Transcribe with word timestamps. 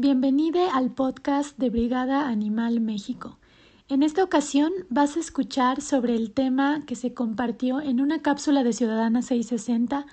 bienvenido 0.00 0.60
al 0.72 0.90
podcast 0.92 1.58
de 1.58 1.68
Brigada 1.68 2.28
Animal 2.28 2.80
México. 2.80 3.38
En 3.86 4.02
esta 4.02 4.24
ocasión 4.24 4.72
vas 4.88 5.18
a 5.18 5.20
escuchar 5.20 5.82
sobre 5.82 6.16
el 6.16 6.32
tema 6.32 6.80
que 6.86 6.96
se 6.96 7.12
compartió 7.12 7.82
en 7.82 8.00
una 8.00 8.22
cápsula 8.22 8.64
de 8.64 8.72
Ciudadana 8.72 9.20
660 9.20 10.06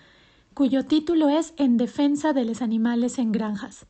cuyo 0.54 0.84
título 0.84 1.30
es 1.30 1.54
En 1.56 1.78
defensa 1.78 2.34
de 2.34 2.44
los 2.44 2.62
animales 2.62 3.18
en 3.18 3.32
granjas. 3.32 3.86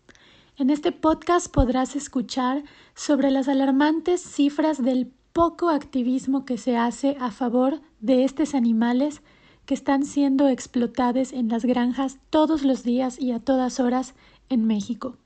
En 0.55 0.69
este 0.69 0.91
podcast 0.91 1.51
podrás 1.51 1.95
escuchar 1.95 2.63
sobre 2.93 3.31
las 3.31 3.47
alarmantes 3.47 4.21
cifras 4.21 4.83
del 4.83 5.11
poco 5.33 5.69
activismo 5.69 6.45
que 6.45 6.59
se 6.59 6.77
hace 6.77 7.17
a 7.19 7.31
favor 7.31 7.81
de 8.01 8.23
estos 8.23 8.53
animales 8.53 9.23
que 9.65 9.73
están 9.73 10.05
siendo 10.05 10.47
explotados 10.47 11.33
en 11.33 11.47
las 11.49 11.65
granjas 11.65 12.19
todos 12.29 12.63
los 12.63 12.83
días 12.83 13.19
y 13.19 13.31
a 13.31 13.39
todas 13.39 13.79
horas 13.79 14.13
en 14.49 14.67
México. 14.67 15.17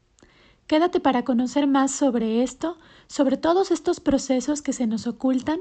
Quédate 0.72 1.02
para 1.02 1.26
conocer 1.26 1.68
más 1.68 1.92
sobre 1.92 2.44
esto, 2.44 2.78
sobre 3.08 3.36
todos 3.36 3.72
estos 3.72 4.00
procesos 4.00 4.62
que 4.62 4.72
se 4.72 4.88
nos 4.88 5.06
ocultan 5.06 5.60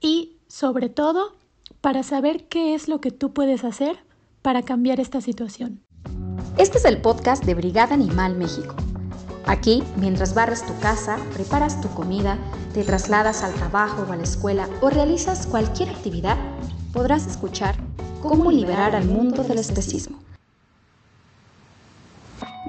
y, 0.00 0.38
sobre 0.48 0.88
todo, 0.88 1.36
para 1.82 2.02
saber 2.02 2.48
qué 2.48 2.74
es 2.74 2.88
lo 2.88 2.98
que 2.98 3.10
tú 3.10 3.34
puedes 3.34 3.62
hacer 3.62 3.98
para 4.40 4.62
cambiar 4.62 5.00
esta 5.00 5.20
situación. 5.20 5.82
Este 6.56 6.78
es 6.78 6.86
el 6.86 7.02
podcast 7.02 7.44
de 7.44 7.52
Brigada 7.52 7.92
Animal 7.92 8.36
México. 8.36 8.74
Aquí, 9.44 9.82
mientras 9.96 10.32
barres 10.32 10.64
tu 10.64 10.74
casa, 10.80 11.18
preparas 11.34 11.82
tu 11.82 11.90
comida, 11.90 12.38
te 12.72 12.84
trasladas 12.84 13.42
al 13.44 13.52
trabajo 13.52 14.06
o 14.08 14.12
a 14.12 14.16
la 14.16 14.22
escuela 14.22 14.66
o 14.80 14.88
realizas 14.88 15.46
cualquier 15.46 15.90
actividad, 15.90 16.38
podrás 16.94 17.26
escuchar 17.26 17.76
cómo 18.22 18.50
liberar 18.50 18.96
al 18.96 19.04
mundo 19.04 19.44
del 19.44 19.58
especismo. 19.58 20.18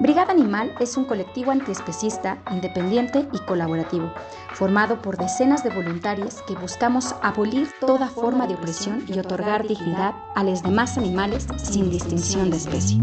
Brigada 0.00 0.32
Animal 0.32 0.72
es 0.80 0.96
un 0.96 1.04
colectivo 1.04 1.50
antiespecista, 1.50 2.38
independiente 2.50 3.28
y 3.34 3.38
colaborativo, 3.40 4.10
formado 4.54 5.02
por 5.02 5.18
decenas 5.18 5.62
de 5.62 5.68
voluntarios 5.68 6.40
que 6.48 6.54
buscamos 6.54 7.14
abolir 7.20 7.68
toda 7.80 8.08
forma 8.08 8.46
de 8.46 8.54
opresión 8.54 9.04
y 9.06 9.18
otorgar 9.18 9.68
dignidad 9.68 10.14
a 10.34 10.42
los 10.42 10.62
demás 10.62 10.96
animales 10.96 11.46
sin 11.62 11.90
distinción 11.90 12.50
de 12.50 12.56
especie. 12.56 12.98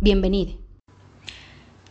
Bienvenido. 0.00 0.52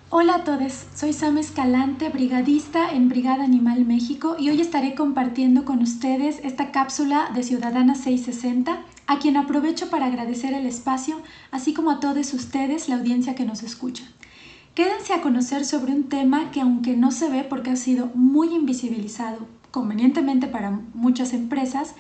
Hola 0.10 0.36
a 0.36 0.44
todos, 0.46 0.86
soy 0.96 1.12
Sam 1.12 1.38
Escalante, 1.38 2.08
brigadista 2.08 2.92
en 2.92 3.10
Brigada 3.10 3.44
Animal 3.44 3.84
México 3.84 4.38
y 4.40 4.52
hoy 4.52 4.62
estaré 4.62 4.96
compartiendo 4.96 5.66
con 5.66 5.80
ustedes 5.80 6.40
esta 6.46 6.72
cápsula 6.72 7.30
de 7.36 7.44
Ciudadana 7.44 7.96
660, 7.96 8.84
a 9.08 9.20
quien 9.20 9.36
aprovecho 9.36 9.90
para 9.90 10.06
agradecer 10.06 10.54
el 10.54 10.66
espacio, 10.66 11.22
así 11.52 11.74
como 11.74 11.92
a 11.92 12.00
todos 12.00 12.34
ustedes, 12.34 12.88
la 12.88 12.96
audiencia 12.96 13.36
que 13.36 13.44
nos 13.44 13.62
escucha. 13.62 14.06
Quédense 14.76 15.14
a 15.14 15.22
conocer 15.22 15.64
sobre 15.64 15.94
un 15.94 16.10
tema 16.10 16.52
que 16.52 16.60
aunque 16.60 16.98
no 16.98 17.12
se 17.12 17.30
ve 17.30 17.46
porque 17.46 17.70
ha 17.70 17.78
sido 17.78 18.12
muy 18.14 18.54
invisibilizado, 18.54 19.48
convenientemente 19.72 20.48
para 20.48 20.82
muchas 20.94 21.32
empresas, 21.32 21.96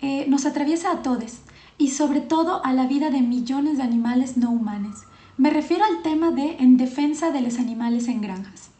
eh, 0.00 0.26
nos 0.28 0.44
atraviesa 0.44 0.90
a 0.90 1.02
todos 1.02 1.38
y 1.78 1.90
sobre 1.90 2.20
todo 2.20 2.64
a 2.64 2.72
la 2.72 2.88
vida 2.88 3.10
de 3.10 3.22
millones 3.22 3.76
de 3.76 3.84
animales 3.84 4.36
no 4.36 4.50
humanos. 4.50 5.04
Me 5.36 5.50
refiero 5.50 5.84
al 5.84 6.02
tema 6.02 6.32
de 6.32 6.56
en 6.58 6.76
defensa 6.76 7.30
de 7.30 7.42
los 7.42 7.60
animales 7.60 8.08
en 8.08 8.20
granjas. 8.20 8.70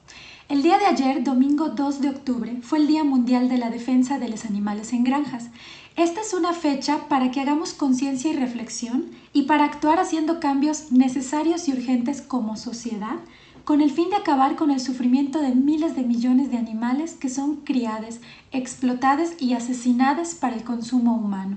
El 0.48 0.64
día 0.64 0.78
de 0.78 0.86
ayer, 0.86 1.22
domingo 1.22 1.69
2 1.69 2.00
de 2.00 2.08
octubre, 2.08 2.58
fue 2.62 2.78
el 2.78 2.88
Día 2.88 3.05
Mundial 3.05 3.48
de 3.48 3.58
la 3.58 3.70
Defensa 3.70 4.19
de 4.19 4.28
los 4.28 4.44
Animales 4.44 4.92
en 4.92 5.05
Granjas. 5.05 5.50
Esta 5.97 6.20
es 6.20 6.34
una 6.34 6.52
fecha 6.52 7.08
para 7.08 7.30
que 7.30 7.41
hagamos 7.41 7.72
conciencia 7.72 8.30
y 8.30 8.36
reflexión 8.36 9.06
y 9.33 9.44
para 9.44 9.64
actuar 9.64 9.98
haciendo 9.98 10.41
cambios 10.41 10.92
necesarios 10.92 11.69
y 11.69 11.72
urgentes 11.72 12.20
como 12.20 12.56
sociedad 12.56 13.16
con 13.64 13.80
el 13.80 13.91
fin 13.91 14.11
de 14.11 14.16
acabar 14.16 14.56
con 14.56 14.70
el 14.70 14.78
sufrimiento 14.78 15.41
de 15.41 15.55
miles 15.55 15.97
de 15.97 16.03
millones 16.03 16.50
de 16.50 16.58
animales 16.58 17.14
que 17.14 17.30
son 17.30 17.56
criados, 17.56 18.20
explotados 18.53 19.30
y 19.41 19.55
asesinados 19.55 20.34
para 20.34 20.54
el 20.54 20.65
consumo 20.65 21.16
humano. 21.16 21.56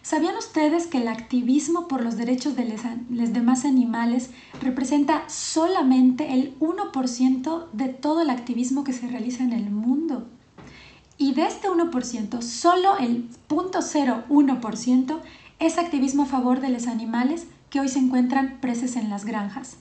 ¿Sabían 0.00 0.38
ustedes 0.38 0.86
que 0.86 1.02
el 1.02 1.08
activismo 1.08 1.88
por 1.88 2.02
los 2.02 2.16
derechos 2.16 2.56
de 2.56 2.74
los 3.10 3.32
demás 3.34 3.66
animales 3.66 4.30
representa 4.62 5.28
solamente 5.28 6.32
el 6.32 6.58
1% 6.58 7.70
de 7.74 7.88
todo 7.88 8.22
el 8.22 8.30
activismo 8.30 8.82
que 8.82 8.94
se 8.94 9.08
realiza 9.08 9.44
en 9.44 9.52
el 9.52 9.70
mundo? 9.70 10.26
Y 11.18 11.34
de 11.34 11.46
este 11.46 11.68
1%, 11.68 12.42
solo 12.42 12.96
el 12.98 13.28
0.01% 13.48 15.20
es 15.58 15.76
activismo 15.76 16.22
a 16.22 16.26
favor 16.26 16.60
de 16.60 16.68
los 16.68 16.86
animales 16.86 17.48
que 17.70 17.80
hoy 17.80 17.88
se 17.88 17.98
encuentran 17.98 18.58
presos 18.60 18.94
en 18.94 19.10
las 19.10 19.24
granjas. 19.24 19.78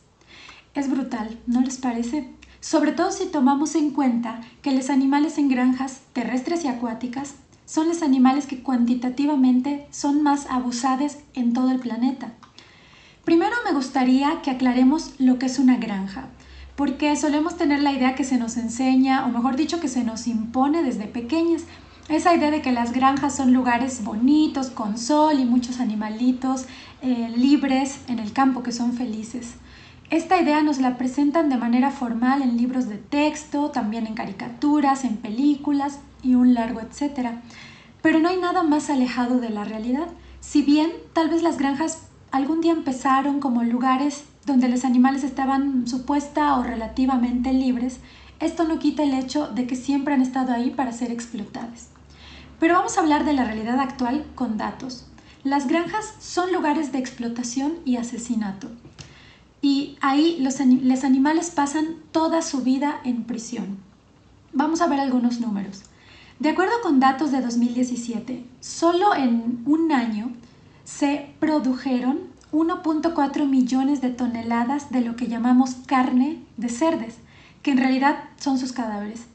Es 0.73 0.89
brutal, 0.89 1.39
¿no 1.45 1.61
les 1.61 1.77
parece? 1.77 2.33
Sobre 2.59 2.91
todo 2.91 3.11
si 3.11 3.27
tomamos 3.27 3.75
en 3.75 3.91
cuenta 3.91 4.41
que 4.63 4.71
los 4.71 4.89
animales 4.89 5.37
en 5.37 5.47
granjas 5.47 6.01
terrestres 6.13 6.65
y 6.65 6.69
acuáticas 6.69 7.35
son 7.65 7.87
los 7.87 8.01
animales 8.01 8.47
que 8.47 8.63
cuantitativamente 8.63 9.87
son 9.91 10.23
más 10.23 10.47
abusados 10.49 11.17
en 11.35 11.53
todo 11.53 11.69
el 11.69 11.79
planeta. 11.79 12.33
Primero 13.25 13.55
me 13.63 13.73
gustaría 13.73 14.41
que 14.41 14.51
aclaremos 14.51 15.13
lo 15.19 15.37
que 15.37 15.45
es 15.45 15.59
una 15.59 15.77
granja, 15.77 16.29
porque 16.77 17.15
solemos 17.15 17.57
tener 17.57 17.81
la 17.81 17.91
idea 17.91 18.13
que 18.13 18.23
se 18.23 18.37
nos 18.37 18.55
enseña, 18.55 19.25
o 19.25 19.29
mejor 19.29 19.55
dicho, 19.55 19.79
que 19.79 19.87
se 19.87 20.03
nos 20.03 20.27
impone 20.27 20.83
desde 20.83 21.07
pequeñas, 21.07 21.63
esa 22.07 22.35
idea 22.35 22.51
de 22.51 22.61
que 22.61 22.71
las 22.71 22.93
granjas 22.93 23.35
son 23.35 23.51
lugares 23.51 24.03
bonitos, 24.03 24.69
con 24.69 24.99
sol 24.99 25.39
y 25.39 25.45
muchos 25.45 25.79
animalitos 25.79 26.67
eh, 27.01 27.33
libres 27.35 28.01
en 28.07 28.19
el 28.19 28.31
campo 28.31 28.61
que 28.61 28.71
son 28.71 28.93
felices. 28.93 29.55
Esta 30.11 30.39
idea 30.39 30.61
nos 30.61 30.77
la 30.77 30.97
presentan 30.99 31.49
de 31.49 31.57
manera 31.57 31.89
formal 31.89 32.43
en 32.43 32.57
libros 32.57 32.87
de 32.87 32.97
texto, 32.97 33.71
también 33.71 34.05
en 34.05 34.13
caricaturas, 34.13 35.03
en 35.03 35.17
películas 35.17 35.99
y 36.21 36.35
un 36.35 36.53
largo 36.53 36.79
etcétera. 36.79 37.41
Pero 38.03 38.19
no 38.19 38.29
hay 38.29 38.37
nada 38.37 38.61
más 38.61 38.91
alejado 38.91 39.39
de 39.39 39.49
la 39.49 39.63
realidad. 39.63 40.07
Si 40.41 40.61
bien 40.61 40.91
tal 41.13 41.29
vez 41.29 41.41
las 41.41 41.57
granjas 41.57 42.03
algún 42.29 42.61
día 42.61 42.71
empezaron 42.71 43.39
como 43.39 43.63
lugares 43.63 44.25
donde 44.47 44.69
los 44.69 44.85
animales 44.85 45.23
estaban 45.23 45.87
supuesta 45.87 46.57
o 46.57 46.63
relativamente 46.63 47.53
libres, 47.53 47.99
esto 48.39 48.63
no 48.63 48.79
quita 48.79 49.03
el 49.03 49.13
hecho 49.13 49.47
de 49.49 49.67
que 49.67 49.75
siempre 49.75 50.15
han 50.15 50.21
estado 50.21 50.53
ahí 50.53 50.71
para 50.71 50.93
ser 50.93 51.11
explotadas. 51.11 51.89
Pero 52.59 52.73
vamos 52.73 52.97
a 52.97 53.01
hablar 53.01 53.25
de 53.25 53.33
la 53.33 53.43
realidad 53.43 53.79
actual 53.79 54.25
con 54.33 54.57
datos. 54.57 55.05
Las 55.43 55.67
granjas 55.67 56.15
son 56.19 56.51
lugares 56.51 56.91
de 56.91 56.97
explotación 56.97 57.73
y 57.85 57.97
asesinato 57.97 58.69
y 59.61 59.97
ahí 60.01 60.37
los, 60.39 60.59
los 60.59 61.03
animales 61.03 61.51
pasan 61.51 61.97
toda 62.11 62.41
su 62.41 62.61
vida 62.61 63.01
en 63.03 63.23
prisión. 63.23 63.77
Vamos 64.53 64.81
a 64.81 64.87
ver 64.87 64.99
algunos 64.99 65.39
números. 65.39 65.83
De 66.39 66.49
acuerdo 66.49 66.73
con 66.81 66.99
datos 66.99 67.31
de 67.31 67.41
2017, 67.41 68.45
solo 68.59 69.13
en 69.15 69.63
un 69.65 69.91
año 69.91 70.31
se 70.83 71.33
produjeron 71.39 72.19
1.4 72.51 73.47
millones 73.47 74.01
de 74.01 74.09
toneladas 74.09 74.89
de 74.89 75.01
lo 75.01 75.15
que 75.15 75.27
llamamos 75.27 75.75
carne 75.85 76.43
de 76.57 76.69
cerdes, 76.69 77.17
que 77.61 77.71
en 77.71 77.77
realidad 77.77 78.23
son 78.37 78.57
sus 78.57 78.71
cadáveres. 78.71 79.25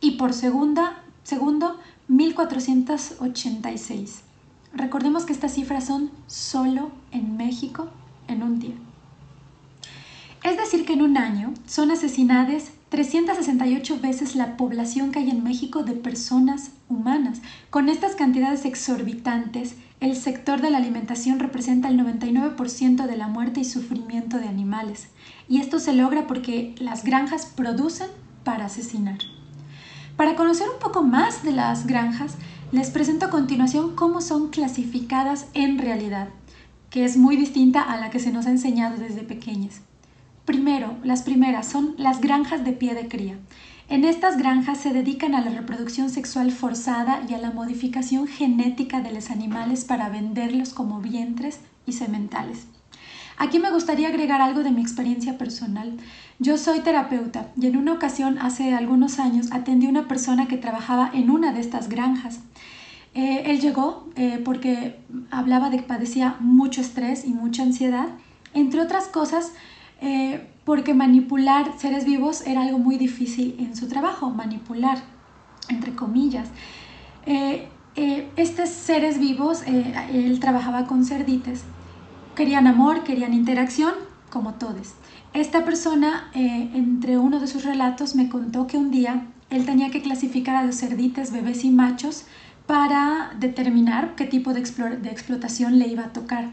Y 0.00 0.12
por 0.12 0.32
segunda, 0.32 1.04
segundo, 1.22 1.78
1.486. 2.08 4.22
Recordemos 4.72 5.24
que 5.24 5.32
estas 5.32 5.54
cifras 5.54 5.86
son 5.86 6.10
solo 6.26 6.90
en 7.12 7.36
México 7.36 7.90
en 8.26 8.42
un 8.42 8.58
día. 8.58 8.74
Es 10.42 10.56
decir, 10.56 10.84
que 10.84 10.94
en 10.94 11.02
un 11.02 11.16
año 11.16 11.54
son 11.64 11.92
asesinadas 11.92 12.72
368 12.94 13.98
veces 14.00 14.36
la 14.36 14.56
población 14.56 15.10
que 15.10 15.18
hay 15.18 15.28
en 15.28 15.42
México 15.42 15.82
de 15.82 15.94
personas 15.94 16.70
humanas. 16.88 17.42
Con 17.68 17.88
estas 17.88 18.14
cantidades 18.14 18.64
exorbitantes, 18.64 19.74
el 19.98 20.14
sector 20.14 20.60
de 20.60 20.70
la 20.70 20.78
alimentación 20.78 21.40
representa 21.40 21.88
el 21.88 21.98
99% 21.98 23.06
de 23.06 23.16
la 23.16 23.26
muerte 23.26 23.58
y 23.58 23.64
sufrimiento 23.64 24.38
de 24.38 24.46
animales. 24.46 25.08
Y 25.48 25.58
esto 25.58 25.80
se 25.80 25.92
logra 25.92 26.28
porque 26.28 26.76
las 26.78 27.02
granjas 27.02 27.46
producen 27.46 28.06
para 28.44 28.66
asesinar. 28.66 29.18
Para 30.16 30.36
conocer 30.36 30.68
un 30.72 30.78
poco 30.78 31.02
más 31.02 31.42
de 31.42 31.50
las 31.50 31.88
granjas, 31.88 32.36
les 32.70 32.90
presento 32.90 33.26
a 33.26 33.30
continuación 33.30 33.96
cómo 33.96 34.20
son 34.20 34.50
clasificadas 34.50 35.46
en 35.52 35.78
realidad, 35.78 36.28
que 36.90 37.04
es 37.04 37.16
muy 37.16 37.36
distinta 37.36 37.82
a 37.82 37.96
la 37.96 38.10
que 38.10 38.20
se 38.20 38.30
nos 38.30 38.46
ha 38.46 38.50
enseñado 38.50 38.98
desde 38.98 39.22
pequeñas. 39.24 39.80
Primero, 40.44 40.96
las 41.02 41.22
primeras 41.22 41.66
son 41.66 41.94
las 41.96 42.20
granjas 42.20 42.64
de 42.64 42.72
pie 42.72 42.94
de 42.94 43.08
cría. 43.08 43.38
En 43.88 44.04
estas 44.04 44.36
granjas 44.36 44.78
se 44.78 44.92
dedican 44.92 45.34
a 45.34 45.40
la 45.40 45.50
reproducción 45.50 46.10
sexual 46.10 46.50
forzada 46.50 47.22
y 47.28 47.34
a 47.34 47.38
la 47.38 47.50
modificación 47.50 48.26
genética 48.26 49.00
de 49.00 49.12
los 49.12 49.30
animales 49.30 49.84
para 49.84 50.08
venderlos 50.08 50.74
como 50.74 51.00
vientres 51.00 51.60
y 51.86 51.92
sementales. 51.92 52.66
Aquí 53.36 53.58
me 53.58 53.70
gustaría 53.70 54.08
agregar 54.08 54.40
algo 54.40 54.62
de 54.62 54.70
mi 54.70 54.80
experiencia 54.80 55.38
personal. 55.38 55.96
Yo 56.38 56.56
soy 56.56 56.80
terapeuta 56.80 57.48
y 57.60 57.66
en 57.66 57.76
una 57.76 57.92
ocasión 57.92 58.38
hace 58.38 58.74
algunos 58.74 59.18
años 59.18 59.48
atendí 59.50 59.86
a 59.86 59.90
una 59.90 60.08
persona 60.08 60.46
que 60.46 60.56
trabajaba 60.56 61.10
en 61.12 61.30
una 61.30 61.52
de 61.52 61.60
estas 61.60 61.88
granjas. 61.88 62.40
Eh, 63.14 63.44
él 63.46 63.60
llegó 63.60 64.08
eh, 64.16 64.40
porque 64.44 65.00
hablaba 65.30 65.70
de 65.70 65.78
que 65.78 65.82
padecía 65.84 66.36
mucho 66.40 66.80
estrés 66.80 67.24
y 67.24 67.30
mucha 67.30 67.62
ansiedad, 67.62 68.08
entre 68.54 68.80
otras 68.80 69.06
cosas 69.06 69.52
eh, 70.04 70.50
porque 70.64 70.94
manipular 70.94 71.78
seres 71.78 72.04
vivos 72.04 72.46
era 72.46 72.62
algo 72.62 72.78
muy 72.78 72.96
difícil 72.96 73.56
en 73.58 73.74
su 73.74 73.88
trabajo, 73.88 74.30
manipular, 74.30 74.98
entre 75.68 75.94
comillas. 75.94 76.48
estos 78.36 78.68
seres 78.68 79.18
vivos, 79.18 79.62
él 79.66 80.38
trabajaba 80.40 80.86
con 80.86 81.04
cerdites, 81.04 81.64
querían 82.34 82.66
amor, 82.66 83.04
querían 83.04 83.32
interacción, 83.34 83.94
como 84.30 84.54
todos. 84.54 84.94
Esta 85.34 85.64
persona, 85.64 86.30
eh, 86.34 86.70
entre 86.74 87.18
uno 87.18 87.40
de 87.40 87.48
sus 87.48 87.64
relatos, 87.64 88.14
me 88.14 88.28
contó 88.28 88.66
que 88.66 88.76
un 88.76 88.90
día 88.90 89.26
él 89.50 89.66
tenía 89.66 89.90
que 89.90 90.00
clasificar 90.00 90.56
a 90.56 90.64
los 90.64 90.76
cerdites, 90.76 91.32
bebés 91.32 91.64
y 91.64 91.70
machos 91.70 92.24
para 92.66 93.32
determinar 93.38 94.14
qué 94.14 94.26
tipo 94.26 94.52
de, 94.52 94.60
explotación 94.60 95.78
le 95.78 95.88
iba 95.88 96.04
a 96.04 96.12
tocar. 96.12 96.50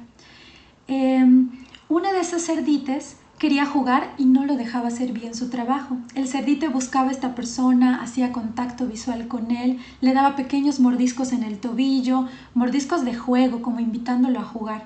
Em, 0.87 1.49
una 1.89 2.11
de 2.11 2.21
esos 2.21 2.43
cerdites 2.43 3.17
quería 3.41 3.65
jugar 3.65 4.13
y 4.19 4.25
no 4.25 4.45
lo 4.45 4.55
dejaba 4.55 4.89
hacer 4.89 5.13
bien 5.13 5.33
su 5.33 5.49
trabajo. 5.49 5.97
El 6.13 6.27
cerdite 6.27 6.67
buscaba 6.67 7.09
a 7.09 7.11
esta 7.11 7.33
persona, 7.33 7.99
hacía 8.03 8.31
contacto 8.31 8.85
visual 8.85 9.27
con 9.27 9.49
él, 9.49 9.79
le 9.99 10.13
daba 10.13 10.35
pequeños 10.35 10.79
mordiscos 10.79 11.33
en 11.33 11.41
el 11.41 11.57
tobillo, 11.57 12.27
mordiscos 12.53 13.03
de 13.03 13.15
juego, 13.15 13.63
como 13.63 13.79
invitándolo 13.79 14.39
a 14.39 14.43
jugar. 14.43 14.85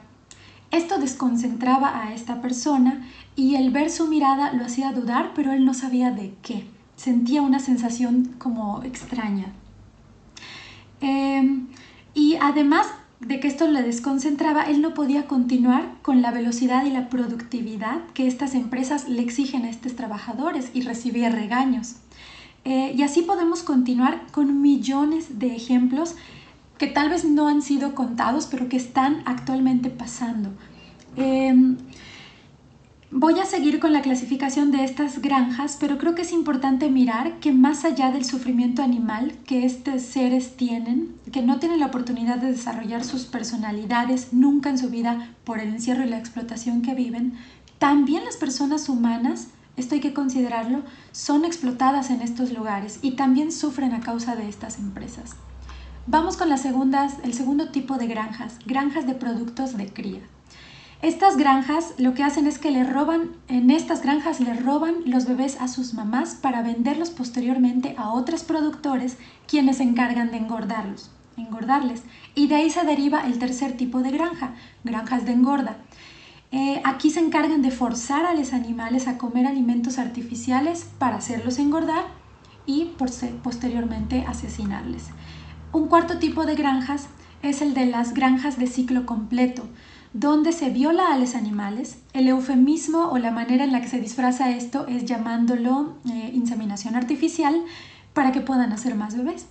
Esto 0.71 0.99
desconcentraba 0.99 2.01
a 2.01 2.13
esta 2.13 2.41
persona 2.41 3.05
y 3.35 3.55
el 3.55 3.71
ver 3.71 3.89
su 3.89 4.07
mirada 4.07 4.53
lo 4.53 4.63
hacía 4.63 4.93
dudar, 4.93 5.33
pero 5.35 5.51
él 5.51 5.65
no 5.65 5.73
sabía 5.73 6.11
de 6.11 6.33
qué. 6.41 6.65
Sentía 6.95 7.41
una 7.41 7.59
sensación 7.59 8.35
como 8.37 8.83
extraña. 8.83 9.47
Em, 11.01 11.67
y 12.13 12.37
además 12.39 12.87
de 13.19 13.39
que 13.39 13.47
esto 13.47 13.67
le 13.67 13.81
desconcentraba, 13.81 14.63
él 14.63 14.81
no 14.81 14.93
podía 14.93 15.27
continuar 15.27 15.93
con 16.01 16.21
la 16.21 16.31
velocidad 16.31 16.85
y 16.85 16.91
la 16.91 17.09
productividad 17.09 18.05
que 18.13 18.27
estas 18.27 18.55
empresas 18.55 19.07
le 19.07 19.21
exigen 19.21 19.63
a 19.63 19.69
estos 19.69 19.95
trabajadores 19.95 20.71
y 20.73 20.81
recibía 20.81 21.29
regaños. 21.29 21.95
Eh, 22.65 22.93
y 22.95 23.03
así 23.03 23.21
podemos 23.21 23.63
continuar 23.63 24.25
con 24.31 24.61
millones 24.61 25.39
de 25.39 25.55
ejemplos 25.55 26.15
que 26.77 26.87
tal 26.87 27.09
vez 27.09 27.23
no 27.23 27.47
han 27.47 27.61
sido 27.61 27.95
contados, 27.95 28.47
pero 28.49 28.67
que 28.67 28.77
están 28.77 29.21
actualmente 29.25 29.89
pasando. 29.89 30.49
Em, 31.15 31.77
voy 33.17 33.39
a 33.39 33.45
seguir 33.45 33.79
con 33.79 33.93
la 33.93 34.01
clasificación 34.01 34.71
de 34.71 34.83
estas 34.83 35.21
granjas, 35.21 35.77
pero 35.79 35.97
creo 35.97 36.15
que 36.15 36.23
es 36.23 36.33
importante 36.33 36.89
mirar 36.89 37.39
que 37.39 37.53
más 37.53 37.85
allá 37.85 38.11
del 38.11 38.25
sufrimiento 38.25 38.83
animal 38.83 39.37
que 39.45 39.65
estos 39.65 40.01
seres 40.01 40.57
tienen, 40.57 41.15
que 41.31 41.41
no 41.41 41.57
tienen 41.57 41.79
la 41.79 41.85
oportunidad 41.85 42.39
de 42.39 42.51
desarrollar 42.51 43.05
sus 43.05 43.23
personalidades 43.23 44.33
nunca 44.33 44.69
en 44.69 44.77
su 44.77 44.89
vida 44.89 45.29
por 45.45 45.59
el 45.59 45.69
encierro 45.69 46.03
y 46.03 46.09
la 46.09 46.19
explotación 46.19 46.81
que 46.81 46.93
viven, 46.93 47.37
también 47.79 48.25
las 48.25 48.35
personas 48.35 48.89
humanas 48.89 49.47
esto 49.77 49.95
hay 49.95 50.01
que 50.01 50.13
considerarlo, 50.13 50.83
son 51.11 51.43
explotadas 51.43 52.09
en 52.09 52.21
estos 52.21 52.53
lugares 52.53 52.99
y 53.01 53.11
también 53.11 53.51
sufren 53.51 53.93
a 53.93 53.99
causa 53.99 54.35
de 54.35 54.47
estas 54.47 54.77
empresas. 54.77 55.35
Vamos 56.07 56.37
con 56.37 56.47
las 56.47 56.61
segundas, 56.61 57.15
el 57.23 57.33
segundo 57.33 57.71
tipo 57.71 57.97
de 57.97 58.07
granjas, 58.07 58.57
granjas 58.65 59.05
de 59.05 59.15
productos 59.15 59.75
de 59.75 59.87
cría. 59.87 60.21
Estas 61.05 61.37
granjas 61.37 61.93
lo 61.99 62.15
que 62.15 62.23
hacen 62.23 62.47
es 62.47 62.57
que 62.57 62.71
le 62.71 62.83
roban, 62.83 63.29
en 63.47 63.69
estas 63.69 64.01
granjas 64.01 64.39
le 64.39 64.55
roban 64.55 64.95
los 65.05 65.27
bebés 65.27 65.61
a 65.61 65.67
sus 65.67 65.93
mamás 65.93 66.33
para 66.33 66.63
venderlos 66.63 67.11
posteriormente 67.11 67.93
a 67.95 68.11
otros 68.11 68.43
productores 68.43 69.19
quienes 69.47 69.77
se 69.77 69.83
encargan 69.83 70.31
de 70.31 70.37
engordarlos, 70.37 71.11
engordarles. 71.37 72.01
Y 72.33 72.47
de 72.47 72.55
ahí 72.55 72.71
se 72.71 72.83
deriva 72.85 73.27
el 73.27 73.37
tercer 73.37 73.77
tipo 73.77 74.01
de 74.01 74.09
granja, 74.09 74.55
granjas 74.83 75.27
de 75.27 75.33
engorda. 75.33 75.77
Eh, 76.51 76.81
aquí 76.83 77.11
se 77.11 77.19
encargan 77.19 77.61
de 77.61 77.69
forzar 77.69 78.25
a 78.25 78.33
los 78.33 78.51
animales 78.51 79.07
a 79.07 79.19
comer 79.19 79.45
alimentos 79.45 79.99
artificiales 79.99 80.89
para 80.97 81.17
hacerlos 81.17 81.59
engordar 81.59 82.05
y 82.65 82.95
posteriormente 83.43 84.25
asesinarles. 84.27 85.09
Un 85.71 85.87
cuarto 85.87 86.17
tipo 86.17 86.47
de 86.47 86.55
granjas 86.55 87.09
es 87.43 87.61
el 87.61 87.75
de 87.75 87.85
las 87.85 88.15
granjas 88.15 88.57
de 88.57 88.65
ciclo 88.65 89.05
completo, 89.05 89.67
donde 90.15 90.53
se 90.53 90.69
viola 90.69 91.13
a 91.13 91.17
los 91.17 91.35
animales. 91.35 91.97
El 92.13 92.29
eufemismo 92.29 93.09
o 93.09 93.17
la 93.17 93.31
manera 93.31 93.65
en 93.65 93.73
la 93.73 93.81
que 93.81 93.89
se 93.89 93.99
disfraza 93.99 94.51
esto 94.51 94.87
es 94.87 95.03
llamándolo 95.03 95.97
eh, 96.09 96.31
inseminación 96.33 96.95
artificial 96.95 97.61
para 98.13 98.31
que 98.31 98.39
puedan 98.39 98.71
hacer 98.71 98.95
más 98.95 99.17
bebés. 99.17 99.47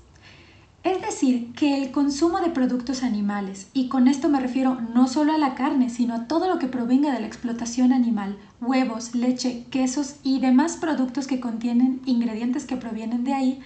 Es 0.83 1.03
decir, 1.03 1.53
que 1.53 1.83
el 1.83 1.91
consumo 1.91 2.41
de 2.41 2.49
productos 2.49 3.03
animales, 3.03 3.69
y 3.75 3.89
con 3.89 4.09
esto 4.09 4.31
me 4.31 4.41
refiero 4.41 4.81
no 4.95 5.07
solo 5.07 5.35
a 5.35 5.39
la 5.39 5.55
carne, 5.55 5.91
sino 5.91 6.15
a 6.15 6.29
todo 6.29 6.49
lo 6.49 6.59
que 6.59 6.67
provenga 6.67 7.13
de 7.13 7.21
la 7.21 7.27
explotación 7.27 7.93
animal, 7.93 8.39
huevos, 8.63 9.15
leche, 9.15 9.67
quesos 9.71 10.17
y 10.23 10.41
demás 10.41 10.79
productos 10.79 11.27
que 11.27 11.41
contienen 11.41 12.01
ingredientes 12.07 12.65
que 12.65 12.79
provienen 12.79 13.25
de 13.25 13.35
ahí, 13.35 13.61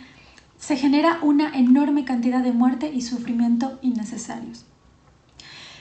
se 0.59 0.77
genera 0.77 1.21
una 1.23 1.57
enorme 1.57 2.05
cantidad 2.05 2.43
de 2.43 2.53
muerte 2.53 2.91
y 2.93 3.03
sufrimiento 3.03 3.79
innecesarios. 3.83 4.65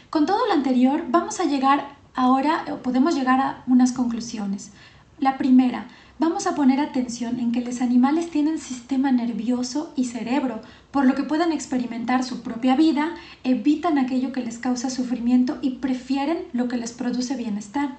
Con 0.09 0.25
todo 0.25 0.47
lo 0.47 0.53
anterior, 0.53 1.03
vamos 1.09 1.41
a 1.41 1.43
llegar 1.43 1.97
ahora, 2.15 2.63
podemos 2.81 3.13
llegar 3.13 3.41
a 3.41 3.63
unas 3.67 3.91
conclusiones. 3.91 4.71
La 5.19 5.37
primera, 5.37 5.89
vamos 6.17 6.47
a 6.47 6.55
poner 6.55 6.79
atención 6.79 7.41
en 7.41 7.51
que 7.51 7.59
los 7.59 7.81
animales 7.81 8.31
tienen 8.31 8.57
sistema 8.57 9.11
nervioso 9.11 9.91
y 9.97 10.05
cerebro, 10.05 10.61
por 10.91 11.05
lo 11.05 11.13
que 11.13 11.23
pueden 11.23 11.51
experimentar 11.51 12.23
su 12.23 12.41
propia 12.41 12.77
vida, 12.77 13.15
evitan 13.43 13.97
aquello 13.97 14.31
que 14.31 14.39
les 14.39 14.59
causa 14.59 14.89
sufrimiento 14.89 15.57
y 15.61 15.71
prefieren 15.71 16.37
lo 16.53 16.69
que 16.69 16.77
les 16.77 16.93
produce 16.93 17.35
bienestar. 17.35 17.97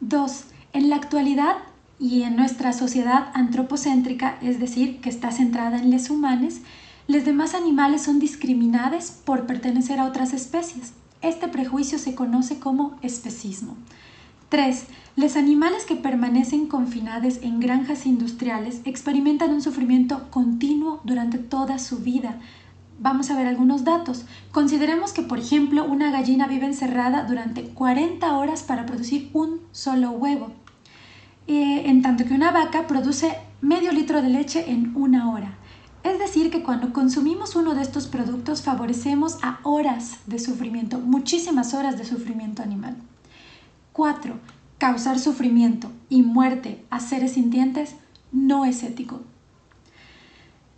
Dos, 0.00 0.44
En 0.72 0.88
la 0.88 0.96
actualidad 0.96 1.56
y 2.00 2.22
en 2.22 2.36
nuestra 2.36 2.72
sociedad 2.72 3.28
antropocéntrica, 3.34 4.38
es 4.40 4.58
decir, 4.58 5.00
que 5.02 5.10
está 5.10 5.30
centrada 5.30 5.78
en 5.78 5.90
los 5.90 6.08
humanos, 6.08 6.54
los 7.06 7.26
demás 7.26 7.54
animales 7.54 8.00
son 8.02 8.18
discriminados 8.18 9.10
por 9.10 9.46
pertenecer 9.46 10.00
a 10.00 10.06
otras 10.06 10.32
especies. 10.32 10.94
Este 11.24 11.48
prejuicio 11.48 11.98
se 11.98 12.14
conoce 12.14 12.58
como 12.58 12.98
especismo. 13.00 13.78
3. 14.50 14.84
Los 15.16 15.36
animales 15.36 15.86
que 15.86 15.96
permanecen 15.96 16.66
confinados 16.66 17.38
en 17.40 17.60
granjas 17.60 18.04
industriales 18.04 18.82
experimentan 18.84 19.50
un 19.50 19.62
sufrimiento 19.62 20.30
continuo 20.30 21.00
durante 21.02 21.38
toda 21.38 21.78
su 21.78 22.00
vida. 22.00 22.40
Vamos 23.00 23.30
a 23.30 23.36
ver 23.38 23.46
algunos 23.46 23.84
datos. 23.84 24.26
Consideremos 24.52 25.14
que, 25.14 25.22
por 25.22 25.38
ejemplo, 25.38 25.86
una 25.86 26.10
gallina 26.10 26.46
vive 26.46 26.66
encerrada 26.66 27.24
durante 27.24 27.70
40 27.70 28.36
horas 28.36 28.62
para 28.62 28.84
producir 28.84 29.30
un 29.32 29.60
solo 29.72 30.10
huevo, 30.10 30.50
eh, 31.46 31.84
en 31.86 32.02
tanto 32.02 32.26
que 32.26 32.34
una 32.34 32.50
vaca 32.50 32.86
produce 32.86 33.38
medio 33.62 33.92
litro 33.92 34.20
de 34.20 34.28
leche 34.28 34.70
en 34.70 34.94
una 34.94 35.32
hora. 35.32 35.56
Es 36.04 36.18
decir, 36.18 36.50
que 36.50 36.62
cuando 36.62 36.92
consumimos 36.92 37.56
uno 37.56 37.74
de 37.74 37.80
estos 37.80 38.06
productos 38.06 38.60
favorecemos 38.60 39.38
a 39.42 39.58
horas 39.62 40.18
de 40.26 40.38
sufrimiento, 40.38 40.98
muchísimas 40.98 41.72
horas 41.72 41.96
de 41.96 42.04
sufrimiento 42.04 42.62
animal. 42.62 42.94
4. 43.94 44.38
Causar 44.76 45.18
sufrimiento 45.18 45.90
y 46.10 46.20
muerte 46.20 46.84
a 46.90 47.00
seres 47.00 47.32
sintientes 47.32 47.94
no 48.32 48.66
es 48.66 48.82
ético. 48.82 49.22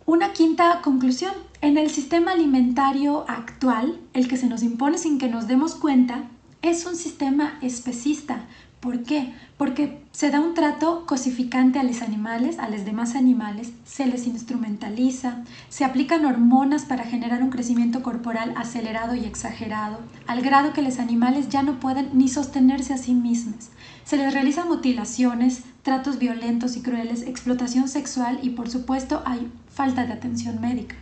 Una 0.05 0.31
quinta 0.31 0.81
conclusión. 0.81 1.33
En 1.59 1.77
el 1.77 1.89
sistema 1.89 2.31
alimentario 2.31 3.25
actual, 3.27 3.99
el 4.13 4.29
que 4.29 4.37
se 4.37 4.47
nos 4.47 4.63
impone 4.63 4.97
sin 4.97 5.17
que 5.17 5.27
nos 5.27 5.47
demos 5.47 5.75
cuenta, 5.75 6.29
es 6.61 6.85
un 6.85 6.95
sistema 6.95 7.57
especista. 7.61 8.45
¿Por 8.79 9.03
qué? 9.03 9.33
Porque 9.57 9.99
se 10.11 10.29
da 10.29 10.39
un 10.39 10.53
trato 10.53 11.05
cosificante 11.07 11.79
a 11.79 11.83
los 11.83 12.03
animales, 12.03 12.59
a 12.59 12.69
los 12.69 12.85
demás 12.85 13.15
animales, 13.15 13.71
se 13.85 14.05
les 14.05 14.27
instrumentaliza, 14.27 15.43
se 15.69 15.83
aplican 15.83 16.25
hormonas 16.25 16.85
para 16.85 17.03
generar 17.03 17.41
un 17.41 17.49
crecimiento 17.49 18.03
corporal 18.03 18.53
acelerado 18.55 19.15
y 19.15 19.25
exagerado, 19.25 19.99
al 20.27 20.41
grado 20.41 20.73
que 20.73 20.83
los 20.83 20.99
animales 20.99 21.49
ya 21.49 21.63
no 21.63 21.79
pueden 21.79 22.09
ni 22.13 22.27
sostenerse 22.27 22.93
a 22.93 22.97
sí 22.97 23.15
mismos. 23.15 23.69
Se 24.05 24.17
les 24.17 24.31
realizan 24.31 24.67
mutilaciones, 24.67 25.63
tratos 25.81 26.19
violentos 26.19 26.77
y 26.77 26.81
crueles, 26.81 27.23
explotación 27.23 27.89
sexual 27.89 28.39
y 28.43 28.51
por 28.51 28.69
supuesto 28.69 29.23
hay 29.25 29.51
falta 29.73 30.05
de 30.05 30.13
atención 30.13 30.61
médica. 30.61 30.95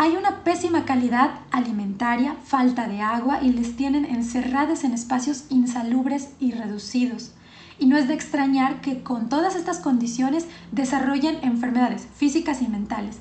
Hay 0.00 0.16
una 0.16 0.44
pésima 0.44 0.84
calidad 0.84 1.40
alimentaria, 1.50 2.36
falta 2.44 2.86
de 2.86 3.00
agua 3.00 3.40
y 3.42 3.50
les 3.50 3.74
tienen 3.74 4.04
encerradas 4.04 4.84
en 4.84 4.94
espacios 4.94 5.46
insalubres 5.50 6.30
y 6.38 6.52
reducidos. 6.52 7.32
Y 7.80 7.86
no 7.86 7.96
es 7.96 8.06
de 8.06 8.14
extrañar 8.14 8.80
que 8.80 9.02
con 9.02 9.28
todas 9.28 9.56
estas 9.56 9.80
condiciones 9.80 10.46
desarrollen 10.70 11.40
enfermedades 11.42 12.06
físicas 12.14 12.62
y 12.62 12.68
mentales. 12.68 13.16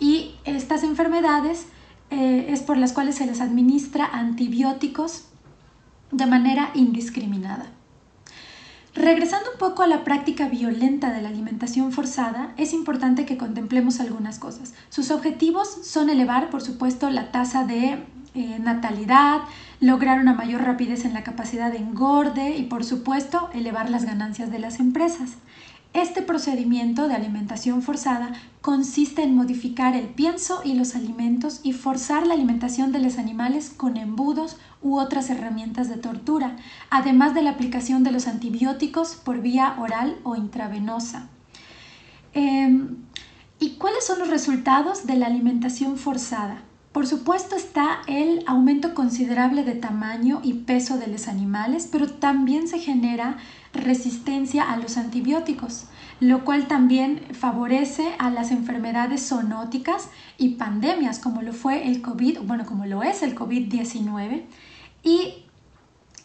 Y 0.00 0.34
estas 0.44 0.82
enfermedades 0.82 1.66
eh, 2.10 2.46
es 2.48 2.62
por 2.62 2.78
las 2.78 2.92
cuales 2.92 3.14
se 3.14 3.26
les 3.26 3.40
administra 3.40 4.04
antibióticos 4.12 5.26
de 6.10 6.26
manera 6.26 6.70
indiscriminada. 6.74 7.66
Regresando 8.98 9.52
un 9.52 9.58
poco 9.60 9.84
a 9.84 9.86
la 9.86 10.02
práctica 10.02 10.48
violenta 10.48 11.12
de 11.12 11.22
la 11.22 11.28
alimentación 11.28 11.92
forzada, 11.92 12.52
es 12.56 12.72
importante 12.72 13.24
que 13.24 13.36
contemplemos 13.36 14.00
algunas 14.00 14.40
cosas. 14.40 14.74
Sus 14.88 15.12
objetivos 15.12 15.68
son 15.86 16.10
elevar, 16.10 16.50
por 16.50 16.62
supuesto, 16.62 17.08
la 17.08 17.30
tasa 17.30 17.62
de 17.62 18.02
eh, 18.34 18.58
natalidad, 18.58 19.42
lograr 19.78 20.18
una 20.18 20.34
mayor 20.34 20.62
rapidez 20.62 21.04
en 21.04 21.14
la 21.14 21.22
capacidad 21.22 21.70
de 21.70 21.78
engorde 21.78 22.56
y, 22.56 22.64
por 22.64 22.82
supuesto, 22.82 23.48
elevar 23.54 23.88
las 23.88 24.04
ganancias 24.04 24.50
de 24.50 24.58
las 24.58 24.80
empresas. 24.80 25.36
Este 25.94 26.22
procedimiento 26.22 27.08
de 27.08 27.14
alimentación 27.14 27.82
forzada 27.82 28.32
consiste 28.60 29.22
en 29.22 29.34
modificar 29.34 29.96
el 29.96 30.08
pienso 30.08 30.60
y 30.62 30.74
los 30.74 30.94
alimentos 30.94 31.60
y 31.62 31.72
forzar 31.72 32.26
la 32.26 32.34
alimentación 32.34 32.92
de 32.92 32.98
los 32.98 33.18
animales 33.18 33.70
con 33.70 33.96
embudos 33.96 34.58
u 34.82 34.98
otras 34.98 35.30
herramientas 35.30 35.88
de 35.88 35.96
tortura, 35.96 36.56
además 36.90 37.34
de 37.34 37.42
la 37.42 37.50
aplicación 37.50 38.04
de 38.04 38.12
los 38.12 38.28
antibióticos 38.28 39.14
por 39.14 39.40
vía 39.40 39.76
oral 39.78 40.18
o 40.24 40.36
intravenosa. 40.36 41.28
Em, 42.34 42.96
¿Y 43.60 43.70
cuáles 43.70 44.06
son 44.06 44.20
los 44.20 44.28
resultados 44.28 45.06
de 45.06 45.16
la 45.16 45.26
alimentación 45.26 45.96
forzada? 45.96 46.62
Por 46.92 47.06
supuesto 47.06 47.56
está 47.56 48.00
el 48.06 48.44
aumento 48.46 48.94
considerable 48.94 49.64
de 49.64 49.74
tamaño 49.74 50.40
y 50.44 50.54
peso 50.54 50.96
de 50.96 51.08
los 51.08 51.28
animales, 51.28 51.88
pero 51.90 52.08
también 52.08 52.68
se 52.68 52.78
genera 52.78 53.36
resistencia 53.72 54.70
a 54.70 54.76
los 54.76 54.96
antibióticos, 54.96 55.86
lo 56.20 56.44
cual 56.44 56.66
también 56.66 57.22
favorece 57.32 58.14
a 58.18 58.30
las 58.30 58.50
enfermedades 58.50 59.28
zoonóticas 59.28 60.08
y 60.36 60.50
pandemias, 60.50 61.18
como 61.18 61.42
lo 61.42 61.52
fue 61.52 61.86
el 61.88 62.02
COVID, 62.02 62.40
bueno, 62.40 62.66
como 62.66 62.86
lo 62.86 63.02
es 63.02 63.22
el 63.22 63.34
COVID-19. 63.34 64.44
Y 65.02 65.44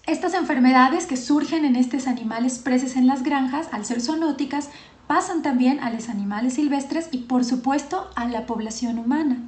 estas 0.06 0.34
enfermedades 0.34 1.06
que 1.06 1.18
surgen 1.18 1.64
en 1.66 1.76
estos 1.76 2.08
animales 2.08 2.60
presos 2.60 2.96
en 2.96 3.08
las 3.08 3.24
granjas, 3.24 3.70
al 3.72 3.86
ser 3.86 4.02
zoonóticas, 4.02 4.70
pasan 5.08 5.42
también 5.42 5.80
a 5.80 5.92
los 5.92 6.10
animales 6.10 6.56
silvestres 6.56 7.10
y 7.12 7.20
por 7.20 7.46
supuesto 7.46 8.10
a 8.16 8.26
la 8.26 8.46
población 8.46 9.00
humana. 9.00 9.48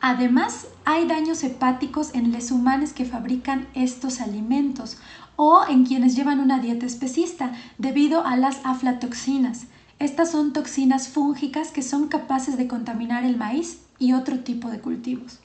Además, 0.00 0.66
hay 0.84 1.06
daños 1.06 1.44
hepáticos 1.44 2.14
en 2.14 2.32
los 2.32 2.50
humanos 2.50 2.92
que 2.92 3.04
fabrican 3.04 3.68
estos 3.74 4.20
alimentos 4.20 4.96
o 5.36 5.62
en 5.68 5.84
quienes 5.84 6.16
llevan 6.16 6.40
una 6.40 6.58
dieta 6.58 6.86
especista 6.86 7.52
debido 7.78 8.26
a 8.26 8.36
las 8.36 8.60
aflatoxinas. 8.64 9.66
Estas 9.98 10.30
son 10.30 10.54
toxinas 10.54 11.08
fúngicas 11.08 11.70
que 11.70 11.82
son 11.82 12.08
capaces 12.08 12.56
de 12.56 12.66
contaminar 12.66 13.24
el 13.24 13.36
maíz 13.36 13.82
y 13.98 14.14
otro 14.14 14.38
tipo 14.38 14.70
de 14.70 14.80
cultivos. 14.80 15.38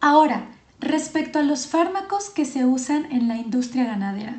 Ahora, 0.00 0.46
respecto 0.80 1.40
a 1.40 1.42
los 1.42 1.66
fármacos 1.66 2.30
que 2.30 2.44
se 2.44 2.64
usan 2.64 3.10
en 3.10 3.26
la 3.26 3.36
industria 3.36 3.84
ganadera. 3.84 4.36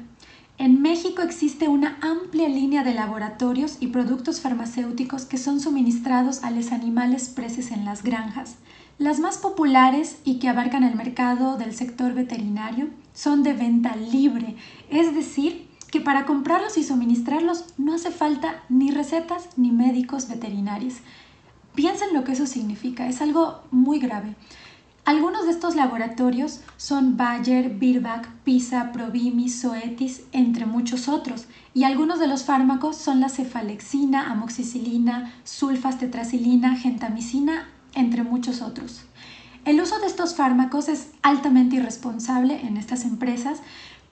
En 0.57 0.81
México 0.81 1.21
existe 1.21 1.67
una 1.67 1.97
amplia 2.01 2.49
línea 2.49 2.83
de 2.83 2.93
laboratorios 2.93 3.77
y 3.79 3.87
productos 3.87 4.41
farmacéuticos 4.41 5.25
que 5.25 5.37
son 5.37 5.59
suministrados 5.59 6.43
a 6.43 6.51
los 6.51 6.71
animales 6.71 7.29
presos 7.29 7.71
en 7.71 7.85
las 7.85 8.03
granjas. 8.03 8.55
Las 8.99 9.21
más 9.21 9.37
populares 9.37 10.19
y 10.25 10.39
que 10.39 10.49
abarcan 10.49 10.83
el 10.83 10.93
mercado 10.93 11.55
del 11.55 11.73
sector 11.73 12.13
veterinario 12.13 12.89
son 13.13 13.43
de 13.43 13.53
venta 13.53 13.95
libre, 13.95 14.57
es 14.89 15.15
decir, 15.15 15.69
que 15.89 16.01
para 16.01 16.25
comprarlos 16.25 16.77
y 16.77 16.83
suministrarlos 16.83 17.63
no 17.77 17.93
hace 17.93 18.11
falta 18.11 18.61
ni 18.67 18.91
recetas 18.91 19.57
ni 19.57 19.71
médicos 19.71 20.27
veterinarios. 20.27 20.95
Piensen 21.75 22.13
lo 22.13 22.25
que 22.25 22.33
eso 22.33 22.45
significa, 22.45 23.07
es 23.07 23.21
algo 23.21 23.61
muy 23.71 23.99
grave. 23.99 24.35
Algunos 25.05 25.45
de 25.45 25.51
estos 25.51 25.77
laboratorios 25.77 26.59
son 26.75 27.15
Bayer, 27.15 27.69
Birbach, 27.69 28.27
Pisa, 28.43 28.91
Provimi, 28.91 29.49
Zoetis, 29.49 30.23
entre 30.33 30.65
muchos 30.65 31.07
otros, 31.07 31.47
y 31.73 31.85
algunos 31.85 32.19
de 32.19 32.27
los 32.27 32.43
fármacos 32.43 32.97
son 32.97 33.21
la 33.21 33.29
cefalexina, 33.29 34.29
amoxicilina, 34.29 35.33
sulfastetracilina, 35.45 36.75
gentamicina 36.75 37.69
entre 37.93 38.23
muchos 38.23 38.61
otros. 38.61 39.01
El 39.65 39.81
uso 39.81 39.99
de 39.99 40.07
estos 40.07 40.35
fármacos 40.35 40.89
es 40.89 41.09
altamente 41.21 41.75
irresponsable 41.75 42.61
en 42.65 42.77
estas 42.77 43.03
empresas, 43.03 43.59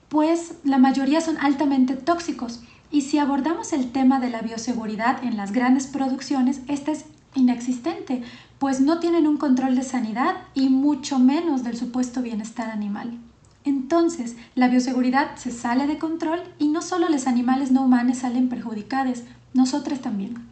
pues 0.08 0.54
la 0.64 0.78
mayoría 0.78 1.20
son 1.20 1.36
altamente 1.38 1.94
tóxicos 1.94 2.60
y 2.90 3.02
si 3.02 3.18
abordamos 3.18 3.72
el 3.72 3.92
tema 3.92 4.20
de 4.20 4.30
la 4.30 4.40
bioseguridad 4.40 5.22
en 5.22 5.36
las 5.36 5.52
grandes 5.52 5.86
producciones, 5.86 6.60
esta 6.68 6.92
es 6.92 7.04
inexistente, 7.34 8.22
pues 8.58 8.80
no 8.80 8.98
tienen 8.98 9.26
un 9.26 9.36
control 9.36 9.74
de 9.76 9.82
sanidad 9.82 10.36
y 10.54 10.68
mucho 10.68 11.18
menos 11.18 11.64
del 11.64 11.76
supuesto 11.76 12.22
bienestar 12.22 12.70
animal. 12.70 13.18
Entonces, 13.64 14.36
la 14.54 14.68
bioseguridad 14.68 15.36
se 15.36 15.50
sale 15.50 15.86
de 15.86 15.98
control 15.98 16.40
y 16.58 16.68
no 16.68 16.80
solo 16.80 17.08
los 17.08 17.26
animales 17.26 17.70
no 17.70 17.82
humanos 17.82 18.18
salen 18.18 18.48
perjudicados, 18.48 19.22
nosotros 19.52 20.00
también. 20.00 20.46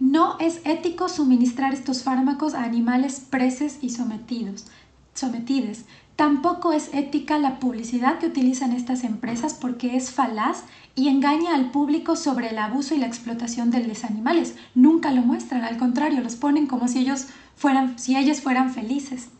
No 0.00 0.38
es 0.38 0.60
ético 0.64 1.08
suministrar 1.08 1.74
estos 1.74 2.04
fármacos 2.04 2.54
a 2.54 2.62
animales 2.62 3.20
presos 3.28 3.78
y 3.80 3.90
sometidos, 3.90 4.66
sometidos. 5.12 5.80
Tampoco 6.14 6.72
es 6.72 6.94
ética 6.94 7.38
la 7.38 7.58
publicidad 7.58 8.18
que 8.18 8.26
utilizan 8.26 8.72
estas 8.72 9.02
empresas 9.04 9.54
porque 9.54 9.96
es 9.96 10.10
falaz 10.10 10.64
y 10.94 11.08
engaña 11.08 11.54
al 11.54 11.70
público 11.70 12.16
sobre 12.16 12.50
el 12.50 12.58
abuso 12.58 12.94
y 12.94 12.98
la 12.98 13.06
explotación 13.06 13.70
de 13.70 13.86
los 13.86 14.04
animales. 14.04 14.56
Nunca 14.74 15.10
lo 15.10 15.22
muestran, 15.22 15.62
al 15.62 15.78
contrario, 15.78 16.20
los 16.20 16.36
ponen 16.36 16.66
como 16.66 16.88
si 16.88 17.00
ellos 17.00 17.26
fueran, 17.56 17.98
si 17.98 18.16
ellos 18.16 18.40
fueran 18.40 18.70
felices. 18.72 19.30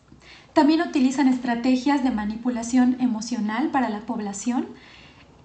También 0.53 0.81
utilizan 0.81 1.27
estrategias 1.27 2.03
de 2.03 2.11
manipulación 2.11 2.97
emocional 2.99 3.69
para 3.71 3.89
la 3.89 4.01
población 4.01 4.67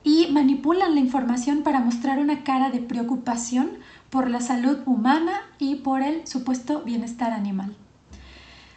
y 0.04 0.28
manipulan 0.30 0.94
la 0.94 1.00
información 1.00 1.62
para 1.62 1.80
mostrar 1.80 2.18
una 2.18 2.44
cara 2.44 2.70
de 2.70 2.80
preocupación 2.80 3.70
por 4.10 4.30
la 4.30 4.40
salud 4.40 4.78
humana 4.86 5.42
y 5.58 5.76
por 5.76 6.02
el 6.02 6.26
supuesto 6.26 6.82
bienestar 6.82 7.32
animal. 7.32 7.76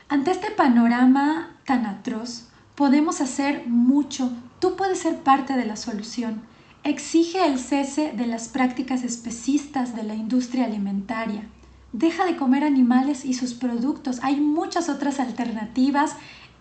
Ante 0.09 0.31
este 0.31 0.51
panorama 0.51 1.57
tan 1.65 1.85
atroz, 1.85 2.47
podemos 2.75 3.19
hacer 3.21 3.67
mucho. 3.67 4.31
Tú 4.59 4.75
puedes 4.75 4.99
ser 4.99 5.17
parte 5.17 5.53
de 5.53 5.65
la 5.65 5.75
solución. 5.75 6.41
Exige 6.83 7.45
el 7.45 7.59
cese 7.59 8.13
de 8.15 8.27
las 8.27 8.47
prácticas 8.47 9.03
especistas 9.03 9.95
de 9.95 10.03
la 10.03 10.15
industria 10.15 10.65
alimentaria. 10.65 11.43
Deja 11.91 12.25
de 12.25 12.37
comer 12.37 12.63
animales 12.63 13.25
y 13.25 13.33
sus 13.33 13.53
productos. 13.53 14.19
Hay 14.23 14.39
muchas 14.39 14.87
otras 14.87 15.19
alternativas 15.19 16.15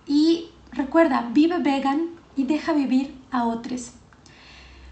y 0.07 0.47
recuerda, 0.73 1.31
vive 1.33 1.59
vegan 1.59 2.09
y 2.35 2.45
deja 2.45 2.73
vivir 2.73 3.15
a 3.31 3.45
otros. 3.45 3.93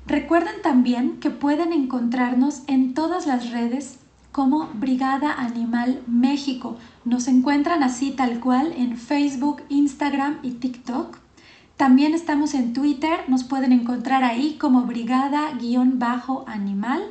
Recuerden 0.07 0.61
también 0.63 1.19
que 1.19 1.31
pueden 1.31 1.73
encontrarnos 1.73 2.63
en 2.67 2.93
todas 2.93 3.27
las 3.27 3.51
redes 3.51 4.01
como 4.33 4.69
Brigada 4.75 5.33
Animal 5.33 6.03
México. 6.07 6.77
Nos 7.05 7.29
encuentran 7.29 7.83
así 7.83 8.11
tal 8.11 8.41
cual 8.41 8.75
en 8.77 8.99
Facebook, 8.99 9.63
Instagram 9.69 10.41
y 10.43 10.51
TikTok. 10.53 11.19
También 11.77 12.15
estamos 12.15 12.55
en 12.55 12.73
Twitter, 12.73 13.21
nos 13.29 13.45
pueden 13.45 13.73
encontrar 13.73 14.25
ahí 14.25 14.57
como 14.61 14.83
brigada-animal. 14.83 17.03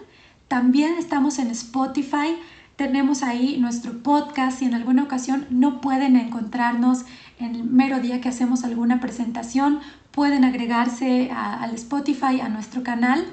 También 0.47 0.95
estamos 0.97 1.39
en 1.39 1.47
Spotify, 1.47 2.37
tenemos 2.75 3.23
ahí 3.23 3.57
nuestro 3.59 4.03
podcast 4.03 4.61
y 4.61 4.65
en 4.65 4.73
alguna 4.73 5.03
ocasión 5.03 5.45
no 5.49 5.81
pueden 5.81 6.15
encontrarnos 6.15 7.05
en 7.39 7.55
el 7.55 7.63
mero 7.63 7.99
día 7.99 8.21
que 8.21 8.29
hacemos 8.29 8.63
alguna 8.63 8.99
presentación, 8.99 9.79
pueden 10.13 10.45
agregarse 10.45 11.31
al 11.31 11.73
Spotify, 11.73 12.39
a 12.39 12.47
nuestro 12.47 12.83
canal 12.83 13.25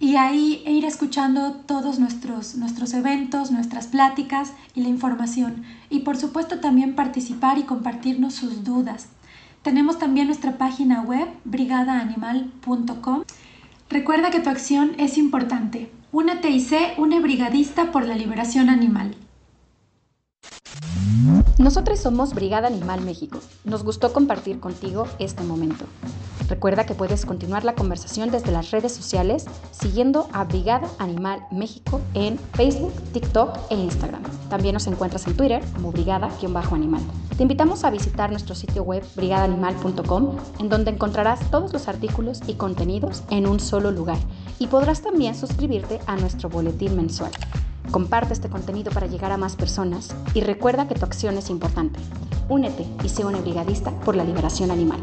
y 0.00 0.16
ahí 0.16 0.62
ir 0.66 0.84
escuchando 0.84 1.52
todos 1.66 1.98
nuestros, 1.98 2.56
nuestros 2.56 2.94
eventos, 2.94 3.50
nuestras 3.50 3.86
pláticas 3.86 4.52
y 4.74 4.82
la 4.82 4.88
información. 4.88 5.62
Y 5.90 6.00
por 6.00 6.16
supuesto 6.16 6.60
también 6.60 6.94
participar 6.94 7.58
y 7.58 7.64
compartirnos 7.64 8.34
sus 8.34 8.64
dudas. 8.64 9.08
Tenemos 9.62 9.98
también 9.98 10.26
nuestra 10.26 10.58
página 10.58 11.02
web 11.02 11.28
brigadaanimal.com. 11.44 13.22
Recuerda 13.88 14.30
que 14.30 14.40
tu 14.40 14.50
acción 14.50 14.92
es 14.98 15.16
importante. 15.18 15.90
Únete 16.10 16.50
y 16.50 16.60
sé 16.60 16.94
una 16.96 17.20
brigadista 17.20 17.92
por 17.92 18.06
la 18.06 18.14
liberación 18.14 18.70
animal. 18.70 19.14
Nosotros 21.64 21.98
somos 21.98 22.34
Brigada 22.34 22.66
Animal 22.66 23.00
México. 23.00 23.38
Nos 23.64 23.84
gustó 23.84 24.12
compartir 24.12 24.60
contigo 24.60 25.08
este 25.18 25.42
momento. 25.44 25.86
Recuerda 26.46 26.84
que 26.84 26.94
puedes 26.94 27.24
continuar 27.24 27.64
la 27.64 27.74
conversación 27.74 28.30
desde 28.30 28.52
las 28.52 28.70
redes 28.70 28.92
sociales 28.92 29.46
siguiendo 29.70 30.28
a 30.34 30.44
Brigada 30.44 30.86
Animal 30.98 31.46
México 31.50 32.02
en 32.12 32.38
Facebook, 32.52 32.92
TikTok 33.14 33.56
e 33.70 33.76
Instagram. 33.76 34.22
También 34.50 34.74
nos 34.74 34.86
encuentras 34.88 35.26
en 35.26 35.38
Twitter 35.38 35.64
como 35.72 35.90
brigada-animal. 35.90 37.00
Te 37.34 37.42
invitamos 37.44 37.84
a 37.84 37.90
visitar 37.90 38.30
nuestro 38.30 38.54
sitio 38.54 38.82
web 38.82 39.02
brigadanimal.com 39.16 40.36
en 40.58 40.68
donde 40.68 40.90
encontrarás 40.90 41.50
todos 41.50 41.72
los 41.72 41.88
artículos 41.88 42.42
y 42.46 42.56
contenidos 42.56 43.22
en 43.30 43.46
un 43.46 43.58
solo 43.58 43.90
lugar 43.90 44.18
y 44.58 44.66
podrás 44.66 45.00
también 45.00 45.34
suscribirte 45.34 45.98
a 46.06 46.16
nuestro 46.16 46.50
boletín 46.50 46.94
mensual. 46.94 47.32
Comparte 47.90 48.32
este 48.32 48.48
contenido 48.48 48.90
para 48.92 49.06
llegar 49.06 49.32
a 49.32 49.36
más 49.36 49.56
personas 49.56 50.14
y 50.34 50.40
recuerda 50.40 50.88
que 50.88 50.94
tu 50.94 51.04
acción 51.04 51.36
es 51.38 51.50
importante. 51.50 52.00
Únete 52.48 52.86
y 53.02 53.08
sé 53.08 53.24
un 53.24 53.40
brigadista 53.42 53.90
por 54.00 54.16
la 54.16 54.24
liberación 54.24 54.70
animal. 54.70 55.00